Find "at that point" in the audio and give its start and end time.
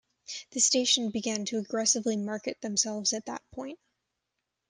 3.13-3.77